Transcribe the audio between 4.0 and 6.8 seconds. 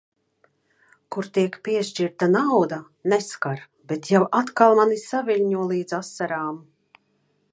jau atkal mani saviļņo līdz asarām.